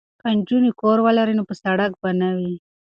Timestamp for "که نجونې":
0.21-0.71